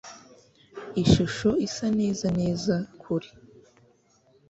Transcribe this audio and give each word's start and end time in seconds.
Ishusho 1.03 1.49
isa 1.67 1.87
neza 1.99 2.27
neza 2.39 2.73
kure. 3.01 3.29